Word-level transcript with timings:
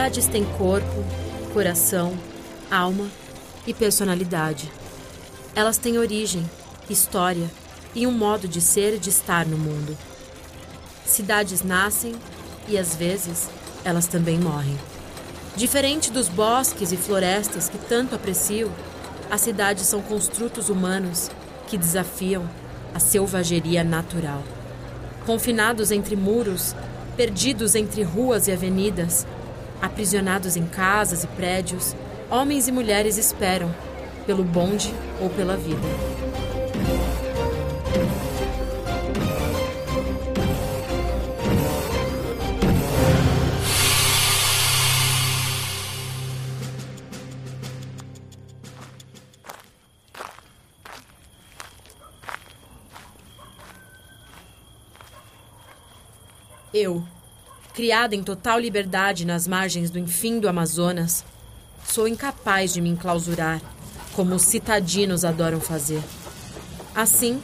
Cidades 0.00 0.28
têm 0.28 0.44
corpo, 0.56 1.04
coração, 1.52 2.16
alma 2.70 3.06
e 3.66 3.74
personalidade. 3.74 4.72
Elas 5.54 5.76
têm 5.76 5.98
origem, 5.98 6.42
história 6.88 7.50
e 7.94 8.06
um 8.06 8.10
modo 8.10 8.48
de 8.48 8.62
ser 8.62 8.94
e 8.94 8.98
de 8.98 9.10
estar 9.10 9.44
no 9.44 9.58
mundo. 9.58 9.94
Cidades 11.04 11.62
nascem 11.62 12.14
e 12.66 12.78
às 12.78 12.96
vezes 12.96 13.50
elas 13.84 14.06
também 14.06 14.38
morrem. 14.38 14.74
Diferente 15.54 16.10
dos 16.10 16.28
bosques 16.28 16.92
e 16.92 16.96
florestas 16.96 17.68
que 17.68 17.76
tanto 17.76 18.14
aprecio, 18.14 18.72
as 19.30 19.42
cidades 19.42 19.84
são 19.84 20.00
construtos 20.00 20.70
humanos 20.70 21.30
que 21.68 21.76
desafiam 21.76 22.48
a 22.94 22.98
selvageria 22.98 23.84
natural. 23.84 24.42
Confinados 25.26 25.90
entre 25.90 26.16
muros, 26.16 26.74
perdidos 27.18 27.74
entre 27.74 28.02
ruas 28.02 28.48
e 28.48 28.52
avenidas, 28.52 29.26
aprisionados 29.80 30.56
em 30.56 30.66
casas 30.66 31.24
e 31.24 31.26
prédios, 31.28 31.94
homens 32.30 32.68
e 32.68 32.72
mulheres 32.72 33.16
esperam 33.16 33.74
pelo 34.26 34.44
bonde 34.44 34.92
ou 35.20 35.28
pela 35.30 35.56
vida. 35.56 36.29
Criada 57.90 58.14
em 58.14 58.22
total 58.22 58.60
liberdade 58.60 59.26
nas 59.26 59.48
margens 59.48 59.90
do 59.90 59.98
infindo 59.98 60.48
Amazonas, 60.48 61.24
sou 61.84 62.06
incapaz 62.06 62.72
de 62.72 62.80
me 62.80 62.88
enclausurar, 62.88 63.60
como 64.14 64.36
os 64.36 64.42
citadinos 64.42 65.24
adoram 65.24 65.60
fazer. 65.60 66.00
Assim, 66.94 67.42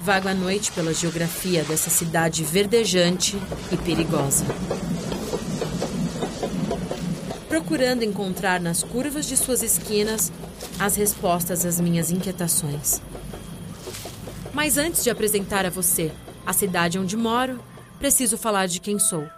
vago 0.00 0.28
à 0.28 0.32
noite 0.32 0.70
pela 0.70 0.94
geografia 0.94 1.64
dessa 1.64 1.90
cidade 1.90 2.44
verdejante 2.44 3.36
e 3.72 3.76
perigosa. 3.76 4.44
Procurando 7.48 8.04
encontrar 8.04 8.60
nas 8.60 8.84
curvas 8.84 9.26
de 9.26 9.36
suas 9.36 9.60
esquinas 9.60 10.30
as 10.78 10.94
respostas 10.94 11.66
às 11.66 11.80
minhas 11.80 12.12
inquietações. 12.12 13.02
Mas 14.54 14.78
antes 14.78 15.02
de 15.02 15.10
apresentar 15.10 15.66
a 15.66 15.70
você 15.70 16.12
a 16.46 16.52
cidade 16.52 16.96
onde 16.96 17.16
moro, 17.16 17.58
preciso 17.98 18.38
falar 18.38 18.68
de 18.68 18.80
quem 18.80 18.96
sou. 18.96 19.28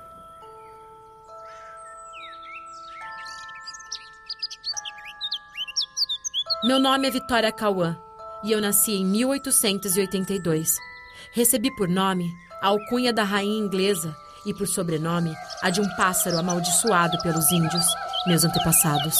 Meu 6.73 6.81
nome 6.81 7.07
é 7.07 7.11
Vitória 7.11 7.53
Cauã 7.53 7.99
e 8.43 8.51
eu 8.51 8.59
nasci 8.59 8.93
em 8.93 9.05
1882. 9.05 10.79
Recebi 11.31 11.71
por 11.77 11.87
nome 11.87 12.35
a 12.63 12.69
alcunha 12.69 13.13
da 13.13 13.23
rainha 13.25 13.59
inglesa 13.59 14.17
e 14.47 14.55
por 14.55 14.67
sobrenome 14.67 15.37
a 15.61 15.69
de 15.69 15.83
um 15.83 15.97
pássaro 15.97 16.39
amaldiçoado 16.39 17.21
pelos 17.21 17.53
índios, 17.53 17.85
meus 18.27 18.43
antepassados. 18.43 19.19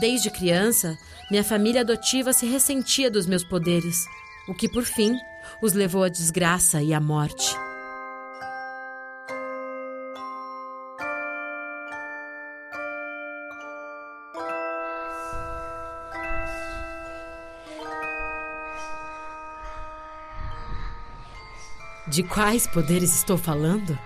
Desde 0.00 0.30
criança, 0.30 0.98
minha 1.30 1.44
família 1.44 1.82
adotiva 1.82 2.32
se 2.32 2.44
ressentia 2.44 3.08
dos 3.08 3.24
meus 3.24 3.44
poderes, 3.44 4.04
o 4.48 4.54
que 4.54 4.68
por 4.68 4.82
fim 4.82 5.16
os 5.62 5.74
levou 5.74 6.02
à 6.02 6.08
desgraça 6.08 6.82
e 6.82 6.92
à 6.92 6.98
morte. 6.98 7.67
De 22.08 22.22
quais 22.22 22.66
poderes 22.66 23.14
estou 23.14 23.36
falando? 23.36 23.98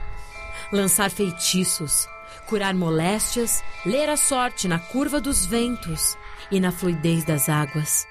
Lançar 0.73 1.09
feitiços, 1.09 2.09
curar 2.47 2.75
moléstias, 2.75 3.63
ler 3.87 4.09
a 4.09 4.17
sorte 4.17 4.67
na 4.67 4.79
curva 4.79 5.21
dos 5.21 5.47
ventos 5.47 6.17
e 6.51 6.59
na 6.59 6.73
fluidez 6.73 7.25
das 7.25 7.49
águas, 7.49 8.05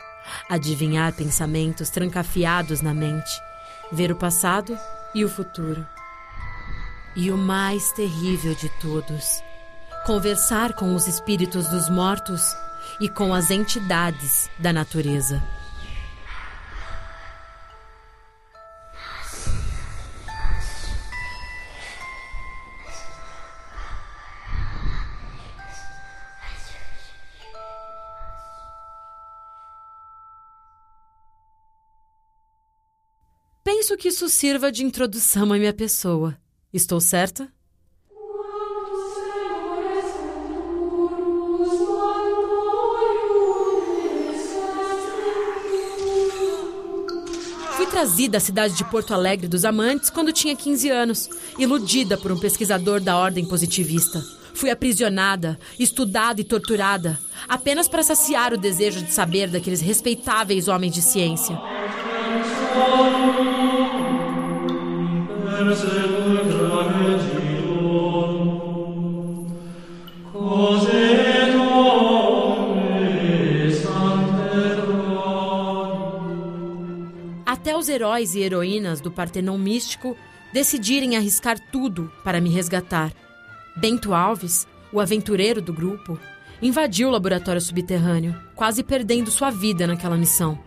adivinhar 0.50 1.12
pensamentos 1.12 1.90
trancafiados 1.90 2.82
na 2.82 2.94
mente, 2.94 3.32
ver 3.92 4.14
o 4.14 4.16
passado 4.16 4.78
e 5.14 5.26
o 5.26 5.30
futuro. 5.30 5.86
E 7.14 7.30
o 7.30 7.38
mais 7.38 7.92
terrível 7.92 8.56
de 8.56 8.70
todos, 8.80 9.44
conversar 10.06 10.72
com 10.74 10.96
os 10.96 11.06
espíritos 11.06 11.68
dos 11.68 11.90
mortos 11.90 12.56
e 13.02 13.10
com 13.10 13.34
as 13.34 13.52
entidades 13.52 14.50
da 14.58 14.72
natureza. 14.72 15.44
Penso 33.82 33.98
que 33.98 34.10
isso 34.10 34.30
sirva 34.30 34.72
de 34.72 34.86
introdução 34.86 35.52
à 35.52 35.58
minha 35.58 35.74
pessoa. 35.74 36.38
Estou 36.72 37.02
certa? 37.02 37.52
Fui 47.76 47.88
trazida 47.88 48.38
à 48.38 48.40
cidade 48.40 48.76
de 48.76 48.84
Porto 48.86 49.16
Alegre 49.16 49.48
dos 49.48 49.66
Amantes 49.66 50.12
quando 50.12 50.32
tinha 50.32 50.56
15 50.56 50.90
anos, 50.92 51.28
iludida 51.58 52.16
por 52.20 52.32
um 52.32 52.40
pesquisador 52.40 53.02
da 53.02 53.18
ordem 53.18 53.48
positivista. 53.48 54.24
Fui 54.54 54.70
aprisionada, 54.70 55.58
estudada 55.80 56.40
e 56.40 56.44
torturada, 56.44 57.20
apenas 57.50 57.88
para 57.88 58.04
saciar 58.04 58.54
o 58.54 58.60
desejo 58.60 59.02
de 59.02 59.12
saber 59.12 59.50
daqueles 59.50 59.82
respeitáveis 59.82 60.68
homens 60.68 60.94
de 60.94 61.02
ciência. 61.02 61.60
Até 77.46 77.78
os 77.78 77.90
heróis 77.90 78.34
e 78.34 78.40
heroínas 78.40 79.00
do 79.00 79.12
Partenon 79.12 79.58
místico 79.58 80.18
decidirem 80.52 81.16
arriscar 81.16 81.60
tudo 81.72 82.12
para 82.24 82.42
me 82.42 82.50
resgatar. 82.50 83.14
Bento 83.78 84.16
Alves, 84.16 84.68
o 84.92 85.00
aventureiro 85.00 85.62
do 85.62 85.72
grupo, 85.72 86.20
invadiu 86.60 87.08
o 87.08 87.12
laboratório 87.12 87.62
subterrâneo, 87.62 88.36
quase 88.56 88.84
perdendo 88.84 89.30
sua 89.30 89.52
vida 89.52 89.86
naquela 89.86 90.18
missão. 90.18 90.58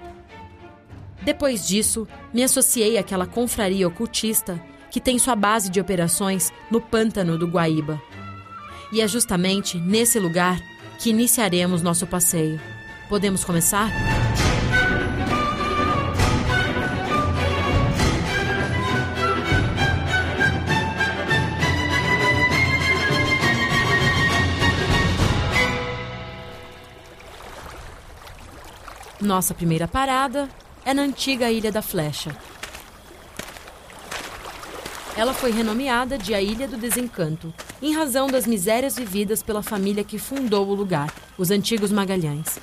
Depois 1.23 1.67
disso, 1.67 2.07
me 2.33 2.45
associei 2.45 2.97
àquela 2.97 3.27
confraria 3.27 3.89
ocultista 3.89 4.61
que 4.95 5.01
tem 5.01 5.19
sua 5.19 5.35
base 5.35 5.71
de 5.71 5.81
operações 5.81 6.53
no 6.71 6.81
pântano 6.81 7.37
do 7.37 7.49
Guaíba. 7.49 8.01
E 8.93 9.01
é 9.01 9.09
justamente 9.09 9.77
nesse 9.77 10.21
lugar 10.21 10.57
que 11.01 11.11
iniciaremos 11.11 11.83
nosso 11.83 12.07
passeio. 12.07 12.61
Podemos 13.09 13.45
começar? 13.45 13.91
Nossa 29.21 29.53
primeira 29.55 29.89
parada 29.89 30.49
é 30.85 30.95
na 30.95 31.03
antiga 31.03 31.51
Ilha 31.51 31.73
da 31.73 31.83
Flecha. 31.83 32.54
Ela 35.17 35.33
foi 35.33 35.53
renomeada 35.53 36.19
de 36.19 36.35
a 36.35 36.43
Ilha 36.43 36.67
do 36.67 36.77
Desencanto, 36.77 37.55
em 37.81 37.95
razão 37.95 38.27
das 38.27 38.49
misérias 38.49 38.97
vividas 38.97 39.45
pela 39.45 39.63
família 39.63 40.03
que 40.03 40.19
fundou 40.19 40.67
o 40.67 40.75
lugar, 40.75 41.15
os 41.39 41.53
antigos 41.53 41.93
Magalhães. 41.93 42.59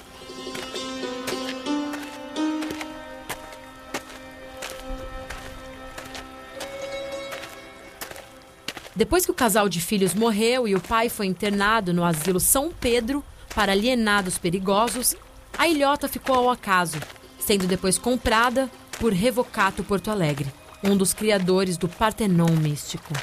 Depois 8.93 9.23
que 9.23 9.31
o 9.31 9.33
casal 9.33 9.69
de 9.69 9.79
filhos 9.79 10.13
morreu 10.13 10.67
e 10.67 10.75
o 10.75 10.81
pai 10.81 11.07
foi 11.07 11.27
internado 11.27 11.93
no 11.93 12.03
asilo 12.03 12.39
São 12.39 12.69
Pedro 12.69 13.23
para 13.55 13.71
alienados 13.71 14.37
perigosos, 14.37 15.15
a 15.57 15.69
ilhota 15.69 16.09
ficou 16.09 16.35
ao 16.35 16.49
acaso, 16.49 16.97
sendo 17.39 17.65
depois 17.65 17.97
comprada 17.97 18.69
por 18.99 19.13
Revocato 19.13 19.85
Porto 19.85 20.11
Alegre, 20.11 20.51
um 20.83 20.97
dos 20.97 21.13
criadores 21.13 21.77
do 21.77 21.87
Partenon 21.87 22.51
místico. 22.59 23.13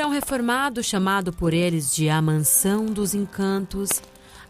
Casarão 0.00 0.10
reformado, 0.10 0.82
chamado 0.82 1.30
por 1.30 1.52
eles 1.52 1.94
de 1.94 2.08
a 2.08 2.22
Mansão 2.22 2.86
dos 2.86 3.14
Encantos, 3.14 4.02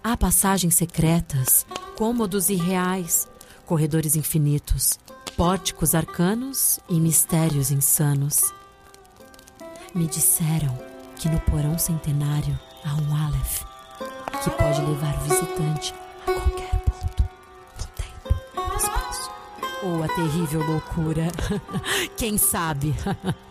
há 0.03 0.17
passagens 0.17 0.77
secretas, 0.77 1.67
cômodos 1.97 2.49
irreais, 2.49 3.27
corredores 3.67 4.15
infinitos, 4.15 4.97
pórticos 5.37 5.93
arcanos 5.93 6.79
e 6.89 7.01
mistérios 7.01 7.73
insanos. 7.73 8.53
Me 9.93 10.07
disseram 10.07 10.79
que 11.17 11.29
no 11.29 11.41
porão 11.41 11.77
centenário 11.77 12.57
há 12.85 12.95
um 12.95 13.17
Aleph 13.27 13.65
que 14.45 14.51
pode 14.51 14.81
levar 14.83 15.17
o 15.17 15.21
visitante 15.23 15.95
a 16.29 16.33
qualquer 16.33 16.79
ponto 16.79 17.23
no 17.77 17.87
tempo 17.97 18.71
no 18.71 18.77
espaço. 18.77 19.31
Ou 19.83 20.05
a 20.05 20.09
terrível 20.09 20.65
loucura. 20.65 21.27
Quem 22.17 22.39
sabe? 22.39 22.95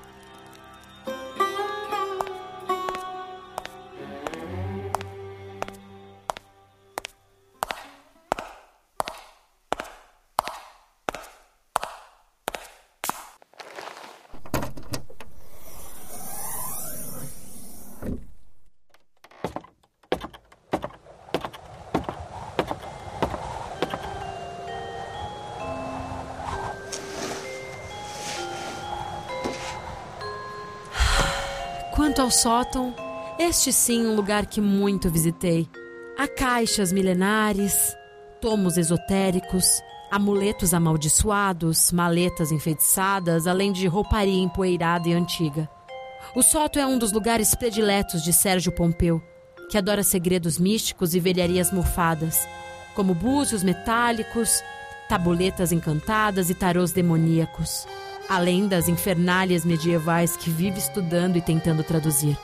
ao 32.29 32.31
sótão, 32.31 32.93
este 33.39 33.73
sim 33.73 34.05
um 34.05 34.15
lugar 34.15 34.45
que 34.45 34.61
muito 34.61 35.09
visitei. 35.09 35.67
Há 36.15 36.27
caixas 36.27 36.91
milenares, 36.91 37.95
tomos 38.39 38.77
esotéricos, 38.77 39.65
amuletos 40.11 40.71
amaldiçoados, 40.71 41.91
maletas 41.91 42.51
enfeitiçadas, 42.51 43.47
além 43.47 43.71
de 43.71 43.87
rouparia 43.87 44.43
empoeirada 44.43 45.09
e 45.09 45.13
antiga. 45.13 45.67
O 46.35 46.43
sótão 46.43 46.83
é 46.83 46.85
um 46.85 46.99
dos 46.99 47.11
lugares 47.11 47.55
prediletos 47.55 48.21
de 48.21 48.31
Sérgio 48.31 48.71
Pompeu, 48.71 49.19
que 49.71 49.77
adora 49.79 50.03
segredos 50.03 50.59
místicos 50.59 51.15
e 51.15 51.19
velharias 51.19 51.71
mofadas, 51.71 52.47
como 52.93 53.15
búzios 53.15 53.63
metálicos, 53.63 54.61
tabuletas 55.07 55.71
encantadas 55.71 56.51
e 56.51 56.53
tarôs 56.53 56.91
demoníacos 56.91 57.87
além 58.29 58.67
das 58.67 58.87
infernálias 58.87 59.65
medievais 59.65 60.37
que 60.37 60.51
vive 60.51 60.77
estudando 60.77 61.35
e 61.35 61.41
tentando 61.41 61.83
traduzir. 61.83 62.37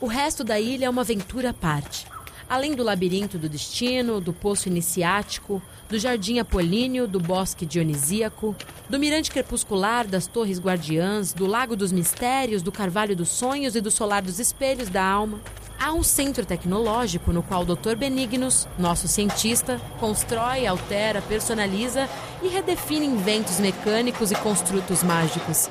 O 0.00 0.06
resto 0.06 0.44
da 0.44 0.60
ilha 0.60 0.84
é 0.84 0.90
uma 0.90 1.00
aventura 1.00 1.50
à 1.50 1.54
parte. 1.54 2.13
Além 2.48 2.74
do 2.74 2.82
labirinto 2.82 3.38
do 3.38 3.48
destino, 3.48 4.20
do 4.20 4.32
poço 4.32 4.68
iniciático, 4.68 5.62
do 5.88 5.98
Jardim 5.98 6.38
Apolíneo, 6.38 7.08
do 7.08 7.18
Bosque 7.18 7.64
Dionisíaco, 7.64 8.54
do 8.88 8.98
Mirante 8.98 9.30
Crepuscular, 9.30 10.06
das 10.06 10.26
Torres 10.26 10.60
Guardiãs, 10.60 11.32
do 11.32 11.46
Lago 11.46 11.74
dos 11.74 11.90
Mistérios, 11.90 12.62
do 12.62 12.70
Carvalho 12.70 13.16
dos 13.16 13.28
Sonhos 13.28 13.74
e 13.74 13.80
do 13.80 13.90
Solar 13.90 14.22
dos 14.22 14.38
Espelhos 14.38 14.88
da 14.88 15.02
Alma. 15.02 15.40
Há 15.78 15.92
um 15.92 16.02
centro 16.02 16.46
tecnológico 16.46 17.32
no 17.32 17.42
qual 17.42 17.62
o 17.62 17.76
Dr. 17.76 17.96
Benignos, 17.96 18.68
nosso 18.78 19.08
cientista, 19.08 19.80
constrói, 19.98 20.66
altera, 20.66 21.20
personaliza 21.22 22.08
e 22.42 22.48
redefine 22.48 23.06
inventos 23.06 23.58
mecânicos 23.58 24.30
e 24.30 24.34
construtos 24.36 25.02
mágicos. 25.02 25.68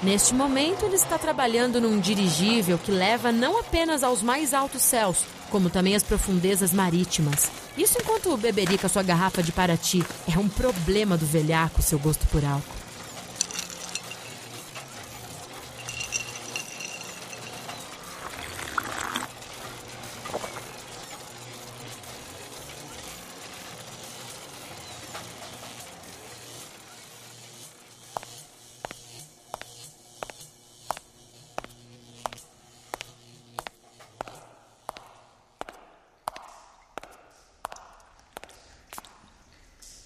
Neste 0.00 0.32
momento, 0.32 0.84
ele 0.84 0.94
está 0.94 1.18
trabalhando 1.18 1.80
num 1.80 1.98
dirigível 1.98 2.78
que 2.78 2.92
leva 2.92 3.32
não 3.32 3.58
apenas 3.58 4.04
aos 4.04 4.22
mais 4.22 4.54
altos 4.54 4.82
céus, 4.82 5.24
como 5.50 5.68
também 5.68 5.96
as 5.96 6.04
profundezas 6.04 6.72
marítimas. 6.72 7.50
Isso 7.76 7.98
enquanto 8.00 8.36
beberica 8.36 8.88
sua 8.88 9.02
garrafa 9.02 9.42
de 9.42 9.50
Paraty. 9.50 10.04
É 10.32 10.38
um 10.38 10.48
problema 10.48 11.16
do 11.16 11.26
velhaco 11.26 11.82
seu 11.82 11.98
gosto 11.98 12.26
por 12.28 12.44
álcool. 12.44 12.87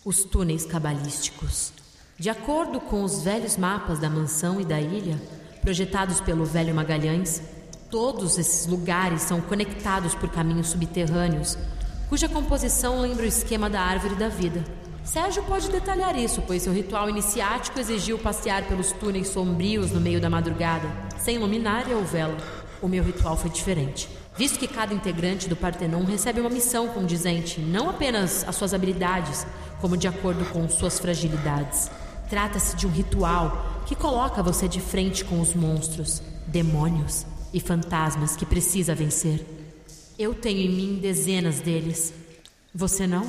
Os 0.04 0.24
túneis 0.24 0.66
cabalísticos. 0.66 1.72
De 2.18 2.28
acordo 2.28 2.80
com 2.80 3.04
os 3.04 3.22
velhos 3.22 3.56
mapas 3.56 4.00
da 4.00 4.10
mansão 4.10 4.60
e 4.60 4.64
da 4.64 4.80
ilha, 4.80 5.16
projetados 5.60 6.20
pelo 6.20 6.44
velho 6.44 6.74
Magalhães, 6.74 7.40
todos 7.88 8.36
esses 8.36 8.66
lugares 8.66 9.22
são 9.22 9.40
conectados 9.40 10.12
por 10.12 10.28
caminhos 10.28 10.70
subterrâneos, 10.70 11.56
cuja 12.08 12.28
composição 12.28 13.00
lembra 13.00 13.22
o 13.22 13.28
esquema 13.28 13.70
da 13.70 13.80
árvore 13.80 14.16
da 14.16 14.28
vida. 14.28 14.64
Sérgio 15.04 15.44
pode 15.44 15.70
detalhar 15.70 16.18
isso, 16.18 16.42
pois 16.48 16.62
seu 16.62 16.72
ritual 16.72 17.08
iniciático 17.08 17.78
exigiu 17.78 18.18
passear 18.18 18.64
pelos 18.64 18.90
túneis 18.90 19.28
sombrios 19.28 19.92
no 19.92 20.00
meio 20.00 20.20
da 20.20 20.28
madrugada, 20.28 20.88
sem 21.20 21.38
luminária 21.38 21.96
ou 21.96 22.02
vela. 22.02 22.36
O 22.80 22.88
meu 22.88 23.04
ritual 23.04 23.36
foi 23.36 23.50
diferente 23.50 24.08
visto 24.36 24.58
que 24.58 24.66
cada 24.66 24.94
integrante 24.94 25.48
do 25.48 25.56
Partenon 25.56 26.04
recebe 26.04 26.40
uma 26.40 26.50
missão 26.50 26.88
condizente, 26.88 27.60
não 27.60 27.90
apenas 27.90 28.44
as 28.48 28.56
suas 28.56 28.72
habilidades, 28.72 29.46
como 29.82 29.96
de 29.96 30.06
acordo 30.06 30.44
com 30.52 30.68
suas 30.68 31.00
fragilidades. 31.00 31.90
Trata-se 32.30 32.76
de 32.76 32.86
um 32.86 32.90
ritual 32.90 33.82
que 33.84 33.96
coloca 33.96 34.40
você 34.40 34.68
de 34.68 34.80
frente 34.80 35.24
com 35.24 35.40
os 35.40 35.54
monstros, 35.54 36.22
demônios 36.46 37.26
e 37.52 37.58
fantasmas 37.58 38.36
que 38.36 38.46
precisa 38.46 38.94
vencer. 38.94 39.44
Eu 40.16 40.34
tenho 40.34 40.60
em 40.60 40.68
mim 40.70 40.98
dezenas 41.02 41.60
deles. 41.60 42.14
Você 42.72 43.08
não? 43.08 43.26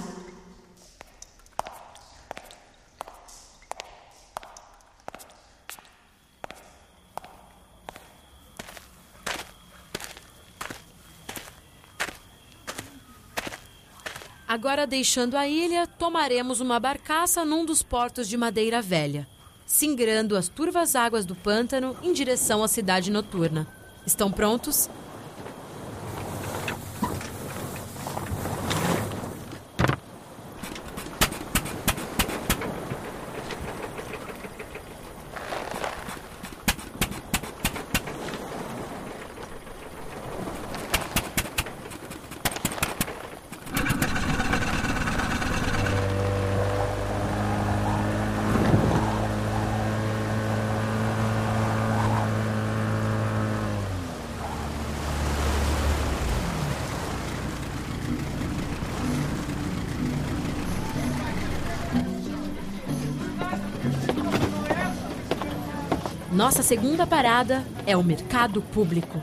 Agora, 14.54 14.86
deixando 14.86 15.36
a 15.36 15.48
ilha, 15.48 15.88
tomaremos 15.88 16.62
uma 16.62 16.80
barcaça 16.80 17.44
num 17.44 17.66
dos 17.66 17.82
portos 17.82 18.30
de 18.30 18.38
Madeira 18.38 18.84
Velha, 18.84 19.28
singrando 19.66 20.38
as 20.38 20.48
turvas 20.48 20.96
águas 20.96 21.26
do 21.26 21.34
pântano 21.34 21.98
em 22.04 22.14
direção 22.14 22.64
à 22.64 22.68
cidade 22.68 23.10
noturna. 23.10 23.66
Estão 24.06 24.32
prontos? 24.32 24.92
Nossa 66.34 66.64
segunda 66.64 67.06
parada 67.06 67.64
é 67.86 67.96
o 67.96 68.04
mercado 68.04 68.60
público. 68.60 69.22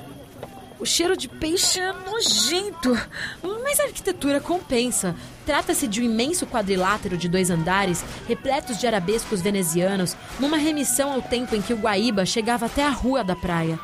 O 0.78 0.86
cheiro 0.86 1.16
de 1.16 1.28
peixe 1.28 1.80
é 1.80 1.92
nojento, 1.92 2.96
mas 3.42 3.80
a 3.80 3.84
arquitetura 3.84 4.40
compensa. 4.40 5.16
Trata-se 5.44 5.88
de 5.88 6.00
um 6.00 6.04
imenso 6.04 6.46
quadrilátero 6.46 7.16
de 7.16 7.28
dois 7.28 7.50
andares, 7.50 8.04
repletos 8.28 8.78
de 8.78 8.86
arabescos 8.86 9.40
venezianos, 9.42 10.16
numa 10.38 10.56
remissão 10.56 11.12
ao 11.12 11.20
tempo 11.20 11.56
em 11.56 11.60
que 11.60 11.74
o 11.74 11.78
Guaíba 11.78 12.24
chegava 12.24 12.66
até 12.66 12.84
a 12.84 12.90
rua 12.90 13.24
da 13.24 13.34
praia. 13.34 13.78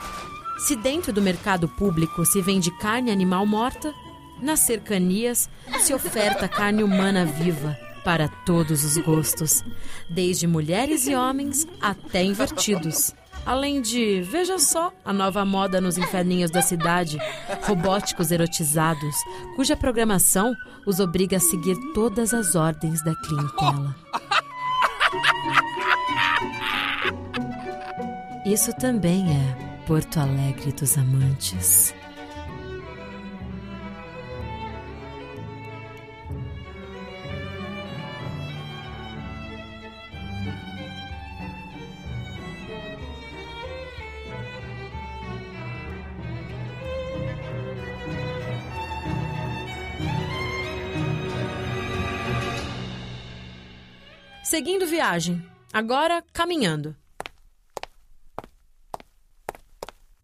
Se 0.59 0.77
dentro 0.77 1.13
do 1.13 1.21
mercado 1.21 1.69
público 1.69 2.25
se 2.25 2.41
vende 2.41 2.71
carne 2.79 3.11
animal 3.11 3.45
morta, 3.45 3.93
nas 4.41 4.61
cercanias 4.61 5.51
se 5.81 5.93
oferta 5.93 6.47
carne 6.47 6.85
humana 6.85 7.27
viva 7.27 7.86
para 8.07 8.29
todos 8.29 8.85
os 8.85 8.97
gostos, 8.99 9.65
desde 10.09 10.47
mulheres 10.47 11.09
e 11.09 11.17
homens 11.17 11.67
até 11.81 12.23
invertidos. 12.23 13.13
Além 13.45 13.83
de, 13.83 14.23
veja 14.23 14.61
só, 14.61 14.93
a 15.05 15.13
nova 15.13 15.45
moda 15.45 15.81
nos 15.81 15.99
inferninhos 15.99 16.53
da 16.53 16.63
cidade, 16.63 17.19
robóticos 17.63 18.31
erotizados, 18.31 19.17
cuja 19.57 19.77
programação 19.77 20.55
os 20.87 21.01
obriga 21.01 21.39
a 21.39 21.41
seguir 21.41 21.77
todas 21.95 22.33
as 22.33 22.55
ordens 22.55 23.03
da 23.03 23.13
clientela. 23.17 23.97
Isso 28.47 28.73
também 28.75 29.33
é 29.33 29.83
Porto 29.85 30.21
Alegre 30.21 30.71
dos 30.71 30.97
Amantes. 30.97 31.93
Seguindo 54.57 54.87
viagem. 54.87 55.47
Agora 55.71 56.25
caminhando. 56.33 56.97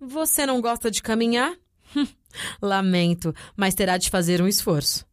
Você 0.01 0.47
não 0.47 0.59
gosta 0.59 0.91
de 0.91 1.03
caminhar? 1.03 1.55
Lamento, 2.63 3.35
mas 3.55 3.75
terá 3.75 3.99
de 3.99 4.09
fazer 4.09 4.41
um 4.41 4.49
esforço. 4.49 5.05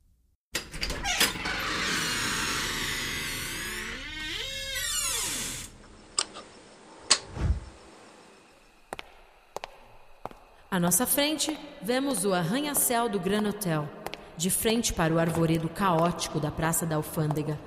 À 10.72 10.80
nossa 10.80 11.06
frente, 11.06 11.60
vemos 11.82 12.24
o 12.24 12.34
arranha-céu 12.34 13.10
do 13.10 13.20
Gran 13.20 13.50
Hotel, 13.50 13.90
de 14.38 14.50
frente 14.50 14.94
para 14.94 15.14
o 15.14 15.20
arvoredo 15.20 15.68
caótico 15.68 16.40
da 16.40 16.50
Praça 16.50 16.86
da 16.86 16.96
Alfândega. 16.96 17.60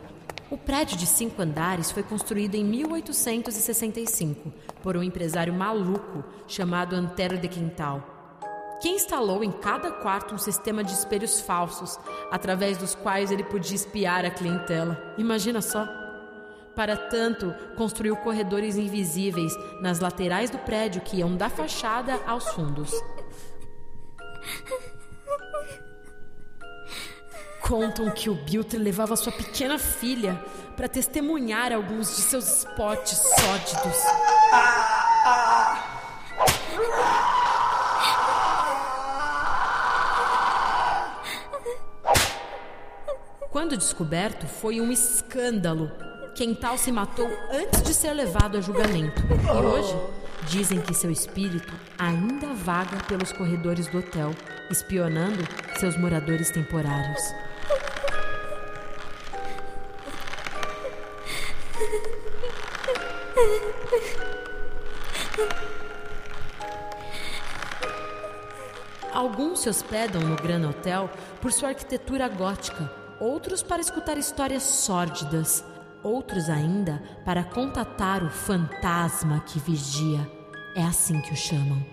O 0.53 0.59
prédio 0.59 0.99
de 0.99 1.07
cinco 1.07 1.41
andares 1.41 1.91
foi 1.91 2.03
construído 2.03 2.57
em 2.57 2.63
1865 2.63 4.53
por 4.83 4.99
um 4.99 5.03
empresário 5.03 5.51
maluco 5.51 6.23
chamado 6.47 6.95
Antero 6.95 7.39
de 7.39 7.49
Quintal, 7.49 8.39
que 8.79 8.91
instalou 8.91 9.43
em 9.43 9.51
cada 9.51 9.91
quarto 9.91 10.35
um 10.35 10.39
sistema 10.39 10.85
de 10.85 10.93
espelhos 10.93 11.41
falsos, 11.41 11.99
através 12.31 12.77
dos 12.77 12.95
quais 12.95 13.31
ele 13.31 13.45
podia 13.45 13.75
espiar 13.75 14.27
a 14.27 14.31
clientela. 14.31 15.15
Imagina 15.17 15.63
só! 15.63 15.89
Para 16.77 16.99
tanto, 16.99 17.55
construiu 17.75 18.15
corredores 18.17 18.77
invisíveis 18.77 19.55
nas 19.81 20.01
laterais 20.01 20.51
do 20.51 20.59
prédio 20.59 21.01
que 21.01 21.17
iam 21.17 21.35
da 21.35 21.49
fachada 21.49 22.21
aos 22.27 22.47
fundos. 22.49 22.93
Contam 27.73 28.11
que 28.11 28.29
o 28.29 28.35
Biltre 28.35 28.79
levava 28.79 29.17
sua 29.17 29.33
pequena 29.33 29.79
filha 29.79 30.39
para 30.77 30.87
testemunhar 30.87 31.73
alguns 31.73 32.15
de 32.15 32.21
seus 32.21 32.45
spots 32.45 33.17
sórdidos. 33.41 33.97
Quando 43.51 43.75
descoberto, 43.79 44.47
foi 44.47 44.79
um 44.79 44.93
escândalo. 44.93 45.91
Quental 46.35 46.77
se 46.77 46.93
matou 46.93 47.31
antes 47.51 47.83
de 47.83 47.95
ser 47.95 48.13
levado 48.13 48.59
a 48.59 48.61
julgamento. 48.61 49.23
E 49.23 49.51
hoje, 49.67 49.97
dizem 50.47 50.79
que 50.79 50.93
seu 50.93 51.11
espírito 51.11 51.73
ainda 51.99 52.49
vaga 52.49 52.99
pelos 53.09 53.33
corredores 53.33 53.87
do 53.87 54.01
hotel, 54.01 54.35
espionando 54.71 55.43
seus 55.79 55.97
moradores 55.97 56.51
temporários. 56.51 57.23
Alguns 69.13 69.61
se 69.61 69.69
hospedam 69.69 70.23
no 70.23 70.37
Gran 70.37 70.69
Hotel 70.69 71.11
por 71.41 71.53
sua 71.53 71.69
arquitetura 71.69 72.29
gótica, 72.29 72.91
outros 73.21 73.63
para 73.63 73.81
escutar 73.81 74.17
histórias 74.17 74.63
sórdidas, 74.63 75.65
outros 76.03 76.49
ainda 76.49 77.03
para 77.25 77.45
contatar 77.45 78.25
o 78.25 78.31
fantasma 78.31 79.41
que 79.41 79.59
vigia. 79.59 80.29
É 80.75 80.83
assim 80.83 81.21
que 81.21 81.33
o 81.33 81.37
chamam. 81.37 81.85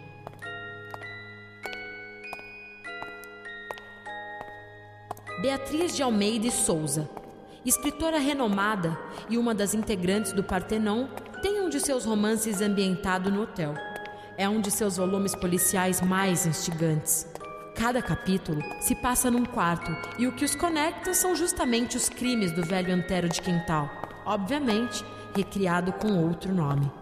Beatriz 5.41 5.96
de 5.96 6.03
Almeida 6.03 6.48
e 6.48 6.51
Souza, 6.51 7.10
escritora 7.66 8.18
renomada 8.18 8.98
e 9.30 9.38
uma 9.38 9.54
das 9.54 9.74
integrantes 9.74 10.32
do 10.32 10.44
Partenon, 10.44 11.08
tem 11.42 11.62
um 11.62 11.70
de 11.70 11.80
seus 11.80 12.06
romances 12.06 12.62
ambientado 12.62 13.32
no 13.32 13.44
hotel. 13.44 13.74
É 14.38 14.48
um 14.48 14.62
de 14.62 14.72
seus 14.72 14.98
volumes 14.98 15.36
policiais 15.36 16.01
mais 16.01 16.46
instigantes. 16.46 17.28
Cada 17.75 18.01
capítulo 18.01 18.62
se 18.82 18.96
passa 18.96 19.32
num 19.32 19.46
quarto 19.46 19.96
e 20.18 20.28
o 20.28 20.34
que 20.34 20.44
os 20.44 20.56
conecta 20.56 21.13
são 21.13 21.36
justamente 21.36 21.96
os 21.96 22.10
crimes 22.10 22.51
do 22.51 22.63
velho 22.63 22.94
Antero 22.94 23.30
de 23.30 23.42
Quintal, 23.42 23.89
obviamente 24.25 25.04
recriado 25.36 25.94
com 25.94 26.25
outro 26.25 26.54
nome. 26.54 26.99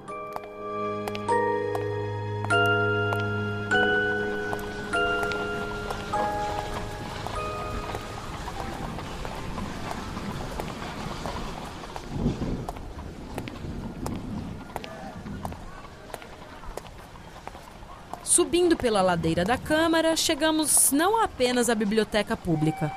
Pela 18.87 19.01
ladeira 19.01 19.43
da 19.43 19.57
Câmara, 19.57 20.15
chegamos 20.15 20.93
não 20.93 21.21
apenas 21.21 21.69
à 21.69 21.75
biblioteca 21.75 22.37
pública, 22.37 22.89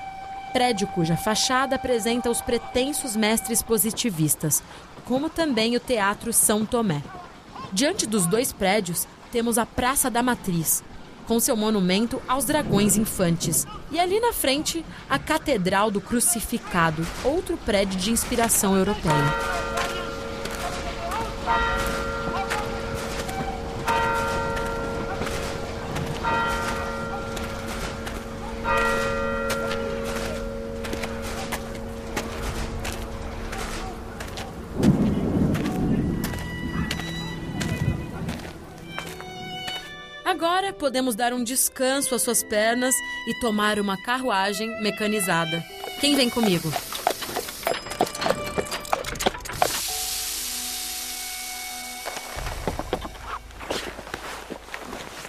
prédio 0.53 0.87
cuja 0.87 1.17
fachada 1.17 1.75
apresenta 1.75 2.31
os 2.31 2.41
pretensos 2.41 3.17
mestres 3.17 3.61
positivistas, 3.61 4.63
como 5.05 5.29
também 5.29 5.75
o 5.75 5.81
Teatro 5.81 6.33
São 6.33 6.65
Tomé. 6.65 7.03
Diante 7.73 8.07
dos 8.07 8.25
dois 8.25 8.53
prédios, 8.53 9.09
temos 9.33 9.59
a 9.59 9.67
Praça 9.67 10.09
da 10.09 10.23
Matriz, 10.23 10.85
com 11.27 11.41
seu 11.41 11.57
monumento 11.57 12.23
aos 12.29 12.45
dragões 12.45 12.97
infantes, 12.97 13.67
e 13.91 13.99
ali 13.99 14.21
na 14.21 14.33
frente, 14.33 14.87
a 15.09 15.19
Catedral 15.19 15.91
do 15.91 16.01
Crucificado, 16.01 17.05
outro 17.25 17.57
prédio 17.57 17.99
de 17.99 18.13
inspiração 18.13 18.77
europeia. 18.77 19.70
Podemos 40.81 41.15
dar 41.15 41.35
um 41.35 41.45
descanso 41.45 42.15
às 42.15 42.23
suas 42.23 42.43
pernas 42.43 42.95
e 43.29 43.39
tomar 43.39 43.79
uma 43.79 44.03
carruagem 44.03 44.67
mecanizada. 44.83 45.63
Quem 46.01 46.17
vem 46.17 46.31
comigo? 46.31 46.73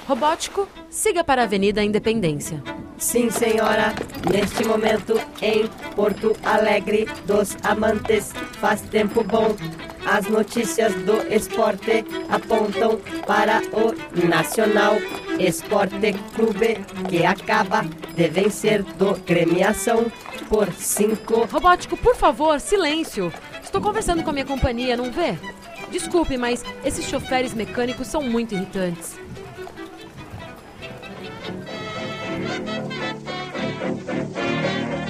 Robótico, 0.07 0.67
siga 0.89 1.23
para 1.23 1.41
a 1.41 1.45
Avenida 1.45 1.83
Independência. 1.83 2.63
Sim, 2.97 3.29
senhora. 3.29 3.93
Neste 4.31 4.63
momento, 4.63 5.19
em 5.41 5.67
Porto 5.95 6.35
Alegre 6.43 7.07
dos 7.25 7.57
Amantes, 7.63 8.31
faz 8.59 8.81
tempo 8.81 9.23
bom 9.23 9.55
As 10.05 10.27
notícias 10.27 10.93
do 11.03 11.21
esporte 11.33 12.05
apontam 12.29 12.99
para 13.25 13.61
o 13.73 14.27
Nacional 14.27 14.95
Esporte 15.47 16.13
Clube, 16.35 16.77
que 17.09 17.25
acaba 17.25 17.83
de 18.15 18.27
vencer 18.27 18.83
do 18.83 19.13
Gremiação 19.25 20.11
por 20.47 20.71
5. 20.71 21.45
Robótico, 21.45 21.97
por 21.97 22.15
favor, 22.15 22.59
silêncio. 22.59 23.31
Estou 23.63 23.81
conversando 23.81 24.23
com 24.23 24.29
a 24.29 24.33
minha 24.33 24.45
companhia, 24.45 24.97
não 24.97 25.11
vê? 25.11 25.37
Desculpe, 25.91 26.37
mas 26.37 26.63
esses 26.85 27.05
choferes 27.05 27.53
mecânicos 27.53 28.07
são 28.07 28.21
muito 28.21 28.53
irritantes. 28.53 29.19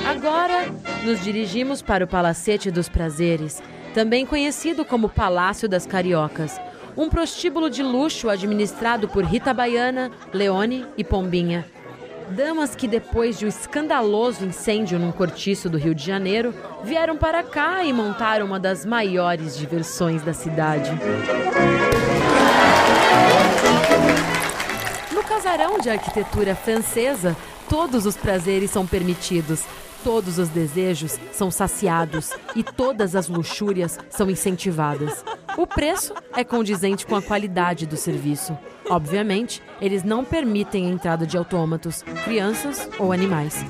Agora, 0.08 0.68
nos 1.04 1.24
dirigimos 1.24 1.82
para 1.82 2.06
o 2.06 2.08
Palacete 2.08 2.70
dos 2.70 2.88
Prazeres, 2.88 3.62
também 3.94 4.26
conhecido 4.26 4.86
como 4.86 5.10
Palácio 5.10 5.68
das 5.68 5.86
Cariocas, 5.86 6.60
um 6.95 7.10
prostíbulo 7.10 7.69
de 7.69 7.83
luxo 7.83 8.29
administrado 8.29 9.07
por 9.07 9.24
Rita 9.24 9.53
Baiana, 9.53 10.12
Leone 10.33 10.86
e 10.98 11.03
Pombinha. 11.03 11.65
Damas 12.29 12.75
que, 12.75 12.88
depois 12.88 13.38
de 13.38 13.45
um 13.45 13.50
escandaloso 13.50 14.45
incêndio 14.45 14.98
num 14.98 15.12
cortiço 15.12 15.69
do 15.69 15.77
Rio 15.77 15.93
de 15.93 16.05
Janeiro, 16.05 16.53
vieram 16.83 17.17
para 17.17 17.43
cá 17.43 17.83
e 17.83 17.91
montaram 17.91 18.45
uma 18.45 18.60
das 18.60 18.86
maiores 18.86 19.57
diversões 19.57 20.24
da 20.24 20.33
cidade. 20.33 20.91
No 25.12 25.24
casarão 25.24 25.77
de 25.79 25.89
arquitetura 25.89 26.55
francesa, 26.55 27.36
todos 27.69 28.05
os 28.05 28.15
prazeres 28.15 28.71
são 28.71 28.88
permitidos, 28.88 29.65
todos 30.01 30.38
os 30.38 30.48
desejos 30.48 31.19
são 31.33 31.51
saciados 31.51 32.31
e 32.55 32.63
todas 32.63 33.13
as 33.13 33.27
luxúrias 33.27 34.00
são 34.10 34.29
incentivadas. 34.29 35.24
O 35.58 35.67
preço 35.67 36.13
é 36.36 36.43
condizente 36.43 37.05
com 37.05 37.15
a 37.15 37.22
qualidade 37.22 37.86
do 37.86 37.98
serviço. 37.98 38.58
Obviamente, 38.89 39.62
eles 39.79 40.03
não 40.03 40.24
permitem 40.24 40.88
a 40.88 40.89
entrada 40.89 41.25
de 41.25 41.38
autômatos, 41.38 42.03
crianças 42.24 42.89
ou 42.98 43.12
animais. 43.12 43.65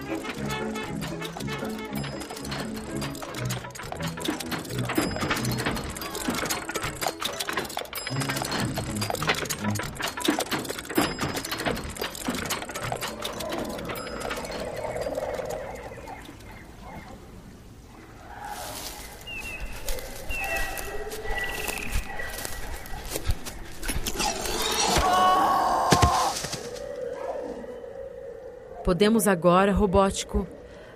Podemos 28.91 29.25
agora, 29.25 29.71
robótico, 29.71 30.45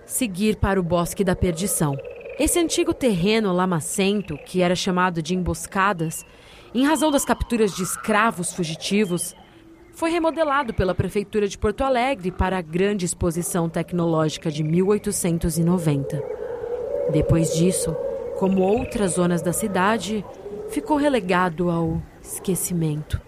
seguir 0.05 0.57
para 0.57 0.77
o 0.77 0.83
Bosque 0.83 1.23
da 1.23 1.33
Perdição. 1.33 1.97
Esse 2.37 2.59
antigo 2.59 2.93
terreno 2.93 3.53
lamacento, 3.53 4.37
que 4.37 4.61
era 4.61 4.75
chamado 4.75 5.21
de 5.21 5.33
emboscadas, 5.33 6.25
em 6.73 6.85
razão 6.85 7.09
das 7.09 7.23
capturas 7.23 7.73
de 7.73 7.83
escravos 7.83 8.51
fugitivos, 8.51 9.33
foi 9.93 10.11
remodelado 10.11 10.73
pela 10.73 10.93
Prefeitura 10.93 11.47
de 11.47 11.57
Porto 11.57 11.85
Alegre 11.85 12.31
para 12.31 12.57
a 12.57 12.61
Grande 12.61 13.05
Exposição 13.05 13.69
Tecnológica 13.69 14.51
de 14.51 14.61
1890. 14.61 16.21
Depois 17.13 17.55
disso, 17.55 17.95
como 18.37 18.61
outras 18.61 19.13
zonas 19.13 19.41
da 19.41 19.53
cidade, 19.53 20.25
ficou 20.67 20.97
relegado 20.97 21.69
ao 21.69 22.03
esquecimento, 22.21 23.21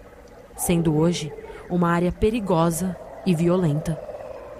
sendo 0.58 0.94
hoje 0.94 1.32
uma 1.70 1.90
área 1.90 2.12
perigosa 2.12 2.94
e 3.24 3.34
violenta 3.34 4.07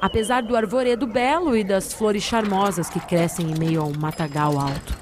apesar 0.00 0.42
do 0.42 0.56
arvoredo 0.56 1.06
belo 1.06 1.56
e 1.56 1.64
das 1.64 1.92
flores 1.92 2.22
charmosas 2.22 2.88
que 2.88 3.00
crescem 3.00 3.50
em 3.50 3.58
meio 3.58 3.80
a 3.80 3.84
um 3.84 3.92
matagal 3.98 4.58
alto. 4.58 4.98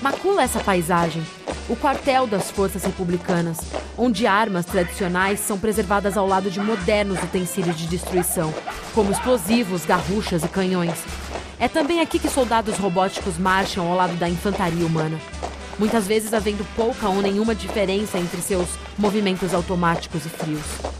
Macula 0.00 0.42
essa 0.42 0.60
paisagem, 0.60 1.22
o 1.68 1.74
quartel 1.74 2.26
das 2.26 2.50
forças 2.50 2.84
republicanas, 2.84 3.58
onde 3.98 4.26
armas 4.26 4.64
tradicionais 4.64 5.40
são 5.40 5.58
preservadas 5.58 6.16
ao 6.16 6.26
lado 6.26 6.50
de 6.50 6.60
modernos 6.60 7.20
utensílios 7.22 7.76
de 7.76 7.88
destruição, 7.88 8.54
como 8.94 9.10
explosivos, 9.10 9.84
garruchas 9.84 10.44
e 10.44 10.48
canhões. 10.48 11.15
É 11.58 11.68
também 11.68 12.00
aqui 12.00 12.18
que 12.18 12.28
soldados 12.28 12.76
robóticos 12.76 13.38
marcham 13.38 13.86
ao 13.86 13.96
lado 13.96 14.14
da 14.16 14.28
infantaria 14.28 14.84
humana, 14.84 15.18
muitas 15.78 16.06
vezes 16.06 16.34
havendo 16.34 16.62
pouca 16.76 17.08
ou 17.08 17.22
nenhuma 17.22 17.54
diferença 17.54 18.18
entre 18.18 18.42
seus 18.42 18.68
movimentos 18.98 19.54
automáticos 19.54 20.26
e 20.26 20.28
frios. 20.28 20.96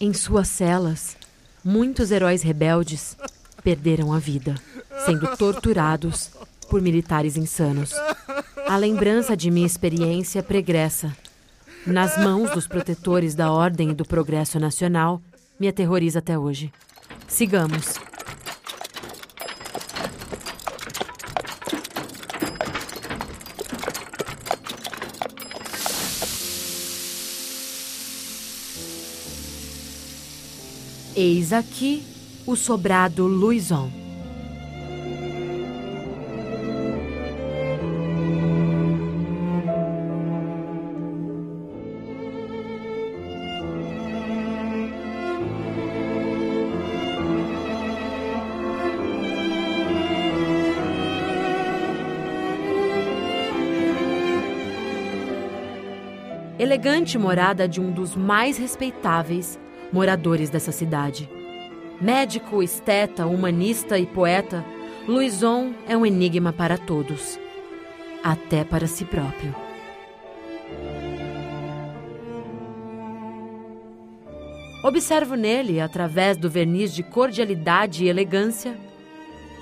Em 0.00 0.12
suas 0.12 0.48
celas, 0.48 1.16
muitos 1.64 2.10
heróis 2.10 2.42
rebeldes 2.42 3.16
perderam 3.62 4.12
a 4.12 4.18
vida, 4.18 4.56
sendo 5.04 5.36
torturados 5.36 6.30
por 6.68 6.82
militares 6.82 7.36
insanos. 7.36 7.92
A 8.66 8.76
lembrança 8.76 9.36
de 9.36 9.50
minha 9.50 9.66
experiência 9.66 10.42
pregressa, 10.42 11.16
nas 11.86 12.18
mãos 12.18 12.50
dos 12.50 12.66
protetores 12.66 13.34
da 13.34 13.52
ordem 13.52 13.90
e 13.90 13.94
do 13.94 14.04
progresso 14.04 14.58
nacional, 14.58 15.22
me 15.58 15.68
aterroriza 15.68 16.18
até 16.18 16.38
hoje. 16.38 16.72
Sigamos. 17.28 17.94
Eis 31.14 31.52
aqui 31.52 32.04
o 32.46 32.54
sobrado 32.54 33.26
Luizon. 33.26 34.05
Elegante 56.58 57.18
morada 57.18 57.68
de 57.68 57.80
um 57.80 57.90
dos 57.90 58.16
mais 58.16 58.56
respeitáveis 58.56 59.58
moradores 59.92 60.48
dessa 60.48 60.72
cidade. 60.72 61.28
Médico, 62.00 62.62
esteta, 62.62 63.26
humanista 63.26 63.98
e 63.98 64.06
poeta, 64.06 64.64
Luizon 65.06 65.72
é 65.86 65.96
um 65.96 66.04
enigma 66.04 66.52
para 66.52 66.76
todos, 66.76 67.38
até 68.22 68.64
para 68.64 68.86
si 68.86 69.04
próprio. 69.04 69.54
Observo 74.82 75.34
nele, 75.34 75.80
através 75.80 76.36
do 76.36 76.48
verniz 76.48 76.94
de 76.94 77.02
cordialidade 77.02 78.04
e 78.04 78.08
elegância, 78.08 78.76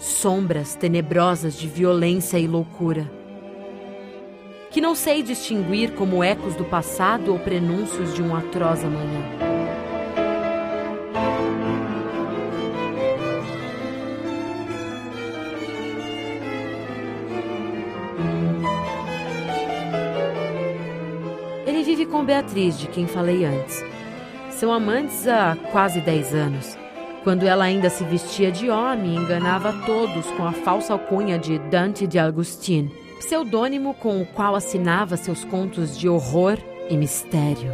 sombras 0.01 0.75
tenebrosas 0.75 1.55
de 1.57 1.67
violência 1.67 2.39
e 2.39 2.47
loucura 2.47 3.24
que 4.75 4.81
não 4.81 4.97
sei 4.97 5.23
distinguir 5.23 5.93
como 5.93 6.25
ecos 6.25 6.57
do 6.57 6.65
passado 6.65 7.31
ou 7.31 7.39
prenúncios 7.39 8.13
de 8.13 8.21
um 8.21 8.35
atroz 8.35 8.83
amanhã. 8.83 9.23
Ele 21.65 21.85
vive 21.85 22.05
com 22.05 22.25
Beatriz, 22.25 22.77
de 22.77 22.89
quem 22.89 23.07
falei 23.07 23.45
antes. 23.45 23.81
São 24.51 24.73
amantes 24.73 25.29
há 25.29 25.57
quase 25.71 26.01
10 26.01 26.35
anos. 26.35 26.77
Quando 27.23 27.47
ela 27.47 27.63
ainda 27.63 27.89
se 27.89 28.03
vestia 28.03 28.51
de 28.51 28.69
homem, 28.69 29.15
enganava 29.15 29.73
todos 29.87 30.27
com 30.33 30.45
a 30.45 30.51
falsa 30.51 30.95
alcunha 30.95 31.39
de 31.39 31.61
Dante 31.61 32.09
de 32.09 32.19
Agustin 32.19 33.04
pseudônimo 33.25 33.95
com 33.95 34.21
o 34.21 34.27
qual 34.27 34.55
assinava 34.55 35.17
seus 35.17 35.45
contos 35.45 35.97
de 35.99 36.09
horror 36.09 36.59
e 36.91 36.97
mistério. 36.97 37.73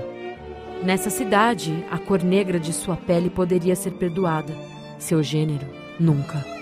Nessa 0.84 1.10
cidade, 1.10 1.84
a 1.90 1.98
cor 1.98 2.22
negra 2.22 2.58
de 2.58 2.72
sua 2.72 2.96
pele 2.96 3.28
poderia 3.28 3.74
ser 3.74 3.90
perdoada, 3.92 4.54
seu 4.98 5.22
gênero, 5.22 5.66
nunca. 5.98 6.59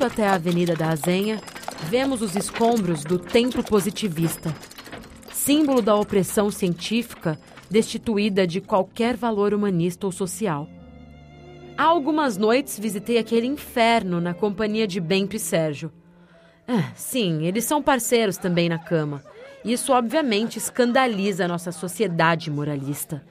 Seguindo 0.00 0.14
até 0.14 0.28
a 0.28 0.34
Avenida 0.34 0.74
da 0.74 0.88
Azenha, 0.88 1.38
vemos 1.82 2.22
os 2.22 2.34
escombros 2.34 3.04
do 3.04 3.18
templo 3.18 3.62
positivista, 3.62 4.54
símbolo 5.30 5.82
da 5.82 5.94
opressão 5.94 6.50
científica 6.50 7.38
destituída 7.70 8.46
de 8.46 8.62
qualquer 8.62 9.14
valor 9.14 9.52
humanista 9.52 10.06
ou 10.06 10.12
social. 10.12 10.66
Há 11.76 11.84
algumas 11.84 12.38
noites 12.38 12.78
visitei 12.78 13.18
aquele 13.18 13.46
inferno 13.46 14.22
na 14.22 14.32
companhia 14.32 14.86
de 14.86 14.98
Bento 15.00 15.36
e 15.36 15.38
Sérgio. 15.38 15.92
Ah, 16.66 16.92
sim, 16.94 17.44
eles 17.44 17.64
são 17.64 17.82
parceiros 17.82 18.38
também 18.38 18.70
na 18.70 18.78
cama. 18.78 19.22
Isso 19.62 19.92
obviamente 19.92 20.56
escandaliza 20.56 21.44
a 21.44 21.48
nossa 21.48 21.72
sociedade 21.72 22.50
moralista. 22.50 23.22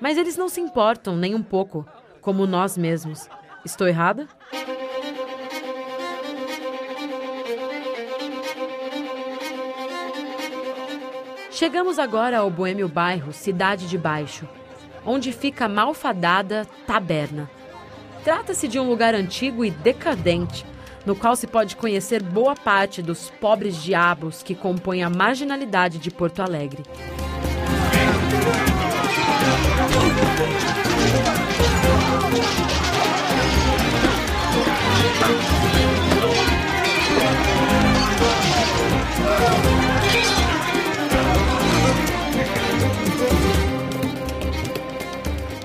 Mas 0.00 0.16
eles 0.16 0.38
não 0.38 0.48
se 0.48 0.58
importam 0.58 1.18
nem 1.18 1.34
um 1.34 1.42
pouco, 1.42 1.86
como 2.22 2.46
nós 2.46 2.78
mesmos. 2.78 3.28
Estou 3.62 3.86
errada? 3.86 4.26
Chegamos 11.54 12.00
agora 12.00 12.38
ao 12.38 12.50
boêmio 12.50 12.88
bairro 12.88 13.32
Cidade 13.32 13.86
de 13.86 13.96
Baixo, 13.96 14.48
onde 15.06 15.30
fica 15.30 15.66
a 15.66 15.68
malfadada 15.68 16.66
Taberna. 16.84 17.48
Trata-se 18.24 18.66
de 18.66 18.76
um 18.76 18.88
lugar 18.88 19.14
antigo 19.14 19.64
e 19.64 19.70
decadente, 19.70 20.66
no 21.06 21.14
qual 21.14 21.36
se 21.36 21.46
pode 21.46 21.76
conhecer 21.76 22.20
boa 22.24 22.56
parte 22.56 23.00
dos 23.00 23.30
pobres 23.30 23.80
diabos 23.80 24.42
que 24.42 24.56
compõem 24.56 25.04
a 25.04 25.08
marginalidade 25.08 25.98
de 25.98 26.10
Porto 26.10 26.42
Alegre. 26.42 26.82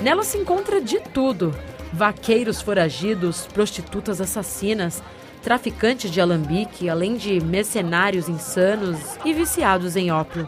Nela 0.01 0.23
se 0.23 0.37
encontra 0.37 0.81
de 0.81 0.99
tudo: 0.99 1.53
vaqueiros 1.91 2.61
foragidos, 2.61 3.47
prostitutas 3.47 4.21
assassinas, 4.21 5.03
traficantes 5.41 6.09
de 6.11 6.21
alambique, 6.21 6.89
além 6.89 7.15
de 7.15 7.39
mercenários 7.41 8.29
insanos 8.29 8.97
e 9.25 9.33
viciados 9.33 9.95
em 9.95 10.11
ópio. 10.11 10.47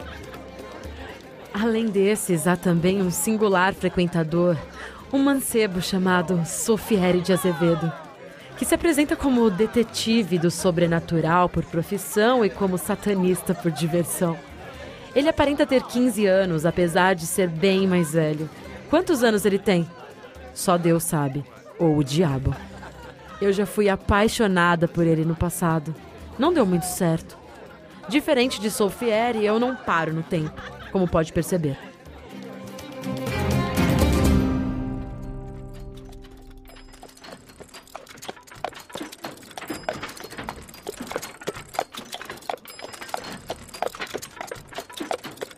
Além 1.52 1.86
desses, 1.86 2.46
há 2.46 2.56
também 2.56 3.02
um 3.02 3.10
singular 3.10 3.74
frequentador, 3.74 4.56
um 5.12 5.18
mancebo 5.18 5.82
chamado 5.82 6.42
Sofieri 6.46 7.20
de 7.20 7.32
Azevedo, 7.32 7.92
que 8.56 8.64
se 8.64 8.74
apresenta 8.74 9.14
como 9.14 9.50
detetive 9.50 10.38
do 10.38 10.50
sobrenatural 10.50 11.50
por 11.50 11.62
profissão 11.64 12.42
e 12.42 12.48
como 12.48 12.78
satanista 12.78 13.54
por 13.54 13.70
diversão. 13.70 14.36
Ele 15.14 15.28
aparenta 15.28 15.66
ter 15.66 15.82
15 15.82 16.24
anos, 16.24 16.64
apesar 16.64 17.14
de 17.14 17.26
ser 17.26 17.48
bem 17.48 17.86
mais 17.86 18.14
velho. 18.14 18.48
Quantos 18.92 19.24
anos 19.24 19.46
ele 19.46 19.58
tem? 19.58 19.88
Só 20.52 20.76
Deus 20.76 21.04
sabe. 21.04 21.42
Ou 21.78 21.96
o 21.96 22.04
diabo. 22.04 22.54
Eu 23.40 23.50
já 23.50 23.64
fui 23.64 23.88
apaixonada 23.88 24.86
por 24.86 25.06
ele 25.06 25.24
no 25.24 25.34
passado. 25.34 25.94
Não 26.38 26.52
deu 26.52 26.66
muito 26.66 26.82
certo. 26.82 27.38
Diferente 28.06 28.60
de 28.60 28.70
Solfieri, 28.70 29.46
eu 29.46 29.58
não 29.58 29.74
paro 29.74 30.12
no 30.12 30.22
tempo, 30.22 30.60
como 30.92 31.08
pode 31.08 31.32
perceber. 31.32 31.78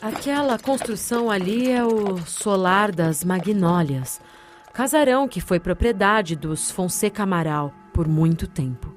Aquela 0.04 0.58
construção 0.58 1.30
ali 1.30 1.70
é 1.70 1.82
o 1.82 2.18
Solar 2.26 2.92
das 2.92 3.24
Magnólias, 3.24 4.20
casarão 4.70 5.26
que 5.26 5.40
foi 5.40 5.58
propriedade 5.58 6.36
dos 6.36 6.70
Fonseca 6.70 7.22
Amaral 7.22 7.72
por 7.90 8.06
muito 8.06 8.46
tempo. 8.46 8.94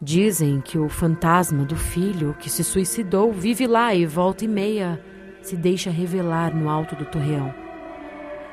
Dizem 0.00 0.60
que 0.60 0.78
o 0.78 0.88
fantasma 0.88 1.64
do 1.64 1.74
filho 1.74 2.36
que 2.38 2.48
se 2.48 2.62
suicidou 2.62 3.32
vive 3.32 3.66
lá 3.66 3.96
e 3.96 4.06
volta 4.06 4.44
e 4.44 4.48
meia 4.48 5.04
se 5.42 5.56
deixa 5.56 5.90
revelar 5.90 6.54
no 6.54 6.70
alto 6.70 6.94
do 6.94 7.04
torreão. 7.04 7.52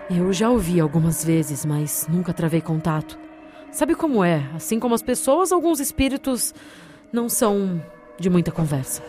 Eu 0.10 0.34
já 0.34 0.50
ouvi 0.50 0.80
algumas 0.80 1.24
vezes, 1.24 1.64
mas 1.64 2.08
nunca 2.10 2.34
travei 2.34 2.62
contato. 2.62 3.16
Sabe 3.70 3.94
como 3.94 4.24
é? 4.24 4.44
Assim 4.56 4.80
como 4.80 4.96
as 4.96 5.04
pessoas, 5.04 5.52
alguns 5.52 5.80
espíritos 5.80 6.52
não 7.12 7.30
são 7.30 7.80
de 8.20 8.28
muita 8.28 8.52
conversa. 8.52 9.04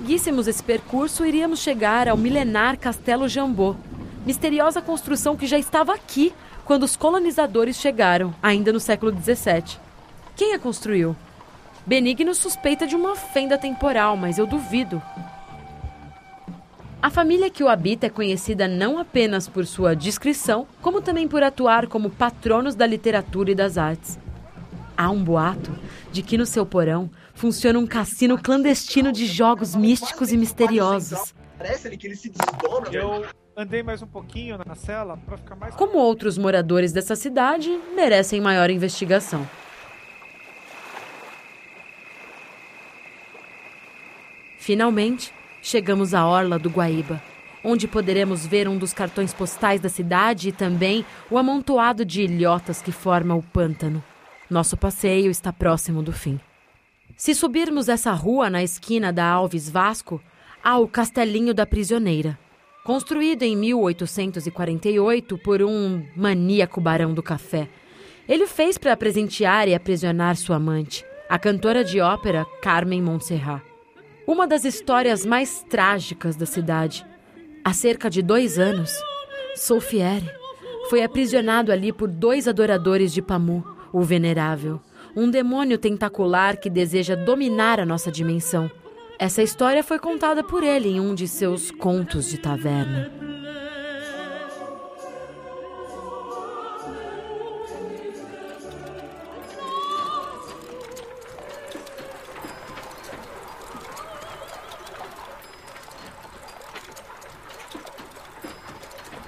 Seguíssemos 0.00 0.48
esse 0.48 0.62
percurso, 0.62 1.26
iríamos 1.26 1.60
chegar 1.60 2.08
ao 2.08 2.16
milenar 2.16 2.78
Castelo 2.78 3.28
Jambô, 3.28 3.76
misteriosa 4.24 4.80
construção 4.80 5.36
que 5.36 5.46
já 5.46 5.58
estava 5.58 5.94
aqui 5.94 6.32
quando 6.64 6.84
os 6.84 6.96
colonizadores 6.96 7.76
chegaram, 7.76 8.34
ainda 8.42 8.72
no 8.72 8.80
século 8.80 9.12
XVII. 9.12 9.78
Quem 10.34 10.54
a 10.54 10.58
construiu? 10.58 11.14
Benigno 11.84 12.34
suspeita 12.34 12.86
de 12.86 12.96
uma 12.96 13.14
fenda 13.14 13.58
temporal, 13.58 14.16
mas 14.16 14.38
eu 14.38 14.46
duvido. 14.46 15.02
A 17.02 17.10
família 17.10 17.50
que 17.50 17.62
o 17.62 17.68
habita 17.68 18.06
é 18.06 18.10
conhecida 18.10 18.66
não 18.66 18.98
apenas 18.98 19.48
por 19.48 19.66
sua 19.66 19.94
discrição, 19.94 20.66
como 20.80 21.02
também 21.02 21.28
por 21.28 21.42
atuar 21.42 21.86
como 21.86 22.08
patronos 22.08 22.74
da 22.74 22.86
literatura 22.86 23.50
e 23.50 23.54
das 23.54 23.76
artes. 23.76 24.18
Há 24.96 25.10
um 25.10 25.22
boato 25.22 25.70
de 26.10 26.22
que 26.22 26.38
no 26.38 26.46
seu 26.46 26.64
porão 26.64 27.10
funciona 27.40 27.78
um 27.78 27.86
cassino 27.86 28.36
clandestino 28.36 29.10
de 29.10 29.24
jogos 29.24 29.74
místicos 29.74 30.30
e 30.30 30.36
misteriosos. 30.36 31.34
Parece 31.56 31.96
que 31.96 32.06
ele 32.06 32.14
se 32.14 32.28
desdobra. 32.28 32.92
Eu 32.92 33.24
andei 33.56 33.82
mais 33.82 34.02
um 34.02 34.06
pouquinho 34.06 34.58
na 34.58 34.74
cela 34.74 35.16
para 35.16 35.38
ficar 35.38 35.56
mais. 35.56 35.74
Como 35.74 35.96
outros 35.96 36.36
moradores 36.36 36.92
dessa 36.92 37.16
cidade, 37.16 37.70
merecem 37.96 38.42
maior 38.42 38.68
investigação. 38.68 39.48
Finalmente, 44.58 45.32
chegamos 45.62 46.12
à 46.12 46.26
orla 46.26 46.58
do 46.58 46.68
Guaíba, 46.68 47.22
onde 47.64 47.88
poderemos 47.88 48.46
ver 48.46 48.68
um 48.68 48.76
dos 48.76 48.92
cartões 48.92 49.32
postais 49.32 49.80
da 49.80 49.88
cidade 49.88 50.50
e 50.50 50.52
também 50.52 51.06
o 51.30 51.38
amontoado 51.38 52.04
de 52.04 52.20
ilhotas 52.20 52.82
que 52.82 52.92
forma 52.92 53.34
o 53.34 53.42
pântano. 53.42 54.04
Nosso 54.50 54.76
passeio 54.76 55.30
está 55.30 55.50
próximo 55.50 56.02
do 56.02 56.12
fim. 56.12 56.38
Se 57.20 57.34
subirmos 57.34 57.90
essa 57.90 58.12
rua 58.12 58.48
na 58.48 58.62
esquina 58.62 59.12
da 59.12 59.26
Alves 59.26 59.68
Vasco, 59.68 60.22
há 60.64 60.78
o 60.78 60.88
Castelinho 60.88 61.52
da 61.52 61.66
Prisioneira. 61.66 62.38
Construído 62.82 63.42
em 63.42 63.54
1848 63.54 65.36
por 65.36 65.62
um 65.62 66.02
maníaco 66.16 66.80
barão 66.80 67.12
do 67.12 67.22
café. 67.22 67.68
Ele 68.26 68.46
fez 68.46 68.78
para 68.78 68.96
presentear 68.96 69.68
e 69.68 69.74
aprisionar 69.74 70.34
sua 70.34 70.56
amante, 70.56 71.04
a 71.28 71.38
cantora 71.38 71.84
de 71.84 72.00
ópera 72.00 72.46
Carmen 72.62 73.02
Montserrat. 73.02 73.62
Uma 74.26 74.46
das 74.46 74.64
histórias 74.64 75.26
mais 75.26 75.62
trágicas 75.68 76.36
da 76.36 76.46
cidade. 76.46 77.04
Há 77.62 77.74
cerca 77.74 78.08
de 78.08 78.22
dois 78.22 78.58
anos, 78.58 78.98
Solfieri 79.54 80.30
foi 80.88 81.02
aprisionado 81.02 81.70
ali 81.70 81.92
por 81.92 82.08
dois 82.08 82.48
adoradores 82.48 83.12
de 83.12 83.20
Pamu, 83.20 83.62
o 83.92 84.00
Venerável, 84.00 84.80
um 85.14 85.30
demônio 85.30 85.78
tentacular 85.78 86.56
que 86.58 86.70
deseja 86.70 87.14
dominar 87.14 87.80
a 87.80 87.86
nossa 87.86 88.10
dimensão. 88.10 88.70
Essa 89.18 89.42
história 89.42 89.82
foi 89.82 89.98
contada 89.98 90.42
por 90.42 90.62
ele 90.62 90.88
em 90.88 91.00
um 91.00 91.14
de 91.14 91.28
seus 91.28 91.70
contos 91.70 92.28
de 92.28 92.38
taverna. 92.38 93.12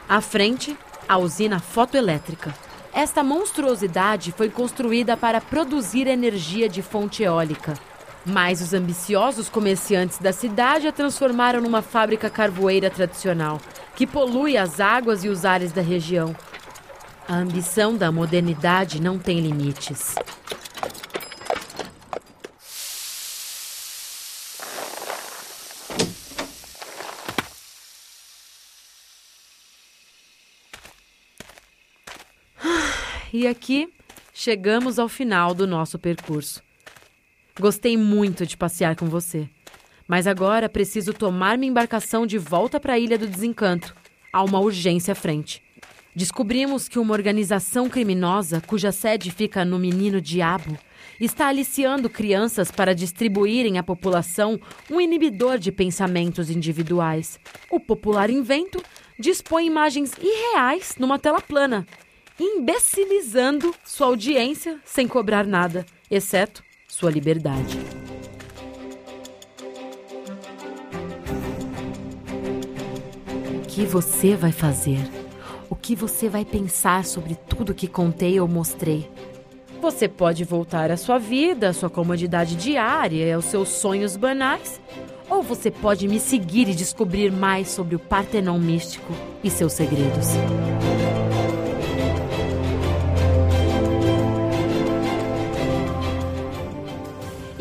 À 0.09 0.21
frente, 0.21 0.77
a 1.09 1.16
usina 1.16 1.59
fotoelétrica. 1.59 2.55
Esta 2.94 3.24
monstruosidade 3.24 4.33
foi 4.33 4.50
construída 4.50 5.16
para 5.16 5.40
produzir 5.40 6.07
energia 6.07 6.68
de 6.68 6.83
fonte 6.83 7.22
eólica. 7.22 7.72
Mas 8.24 8.61
os 8.61 8.74
ambiciosos 8.74 9.48
comerciantes 9.48 10.18
da 10.18 10.33
cidade 10.33 10.87
a 10.87 10.92
transformaram 10.92 11.61
numa 11.61 11.81
fábrica 11.81 12.28
carvoeira 12.28 12.90
tradicional, 12.90 13.59
que 13.96 14.07
polui 14.07 14.57
as 14.59 14.78
águas 14.78 15.24
e 15.24 15.28
os 15.28 15.44
ares 15.44 15.72
da 15.72 15.81
região. 15.81 16.37
A 17.26 17.35
ambição 17.35 17.96
da 17.96 18.12
modernidade 18.12 19.00
não 19.00 19.18
tem 19.18 19.40
limites. 19.40 20.14
E 33.33 33.47
aqui 33.47 33.88
chegamos 34.35 34.99
ao 34.99 35.09
final 35.09 35.55
do 35.55 35.66
nosso 35.66 35.99
percurso. 35.99 36.62
Gostei 37.59 37.97
muito 37.97 38.47
de 38.47 38.57
passear 38.57 38.95
com 38.95 39.07
você, 39.07 39.49
mas 40.07 40.27
agora 40.27 40.68
preciso 40.68 41.14
tomar 41.14 41.57
minha 41.57 41.71
embarcação 41.71 42.27
de 42.27 42.37
volta 42.37 42.79
para 42.79 42.95
a 42.95 42.99
Ilha 42.99 43.16
do 43.16 43.27
Desencanto. 43.27 43.95
Há 44.33 44.42
uma 44.42 44.61
urgência 44.61 45.12
à 45.12 45.14
frente. 45.14 45.62
Descobrimos 46.14 46.88
que 46.88 46.99
uma 46.99 47.14
organização 47.14 47.88
criminosa, 47.88 48.61
cuja 48.61 48.92
sede 48.92 49.31
fica 49.31 49.64
no 49.64 49.79
Menino 49.79 50.21
Diabo, 50.21 50.77
está 51.18 51.49
aliciando 51.49 52.11
crianças 52.11 52.71
para 52.71 52.95
distribuírem 52.95 53.79
à 53.79 53.83
população 53.83 54.61
um 54.90 55.01
inibidor 55.01 55.59
de 55.59 55.73
pensamentos 55.73 56.51
individuais. 56.51 57.40
O 57.71 57.81
popular 57.81 58.29
invento 58.29 58.83
dispõe 59.18 59.66
imagens 59.66 60.12
irreais 60.21 60.97
numa 60.99 61.18
tela 61.18 61.40
plana, 61.40 61.87
imbecilizando 62.42 63.72
sua 63.85 64.09
audiência 64.09 64.81
sem 64.85 65.07
cobrar 65.07 65.46
nada, 65.46 65.87
exceto 66.11 66.64
sua 66.88 67.11
liberdade. 67.11 67.78
O 73.57 73.66
que 73.68 73.87
você 73.87 74.35
vai 74.35 74.50
fazer? 74.50 74.98
O 75.70 75.76
que 75.76 75.94
você 75.94 76.28
vai 76.28 76.44
pensar 76.44 77.05
sobre 77.05 77.35
tudo 77.35 77.72
que 77.72 77.87
contei 77.87 78.38
ou 78.40 78.48
mostrei? 78.48 79.09
Você 79.81 80.09
pode 80.09 80.44
voltar 80.44 80.90
à 80.90 80.96
sua 80.96 81.18
vida, 81.18 81.70
à 81.70 81.72
sua 81.72 81.88
comodidade 81.88 82.57
diária, 82.57 83.35
aos 83.35 83.46
seus 83.46 83.68
sonhos 83.68 84.16
banais, 84.16 84.81
ou 85.31 85.42
você 85.42 85.70
pode 85.70 86.07
me 86.07 86.20
seguir 86.20 86.68
e 86.68 86.74
descobrir 86.74 87.33
mais 87.33 87.68
sobre 87.68 87.96
o 87.96 87.98
Partenon 87.98 88.59
místico 88.59 89.12
e 89.42 89.50
seus 89.50 89.72
segredos. 89.72 90.28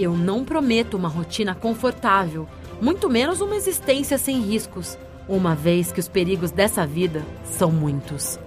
Eu 0.01 0.17
não 0.17 0.43
prometo 0.43 0.97
uma 0.97 1.07
rotina 1.07 1.53
confortável, 1.53 2.47
muito 2.81 3.07
menos 3.07 3.39
uma 3.39 3.55
existência 3.55 4.17
sem 4.17 4.41
riscos, 4.41 4.97
uma 5.29 5.53
vez 5.53 5.91
que 5.91 5.99
os 5.99 6.07
perigos 6.07 6.49
dessa 6.49 6.87
vida 6.87 7.23
são 7.43 7.71
muitos. 7.71 8.39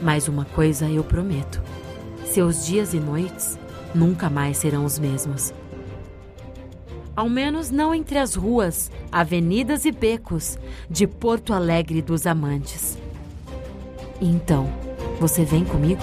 Mas 0.00 0.28
uma 0.28 0.44
coisa 0.44 0.88
eu 0.88 1.02
prometo: 1.02 1.60
seus 2.26 2.64
dias 2.64 2.94
e 2.94 3.00
noites 3.00 3.58
nunca 3.92 4.30
mais 4.30 4.58
serão 4.58 4.84
os 4.84 4.96
mesmos. 4.96 5.52
Ao 7.16 7.28
menos 7.28 7.72
não 7.72 7.92
entre 7.92 8.16
as 8.16 8.36
ruas, 8.36 8.88
avenidas 9.10 9.84
e 9.84 9.90
becos 9.90 10.56
de 10.88 11.08
Porto 11.08 11.52
Alegre 11.52 12.02
dos 12.02 12.24
Amantes. 12.24 12.96
Então, 14.20 14.72
você 15.18 15.44
vem 15.44 15.64
comigo? 15.64 16.02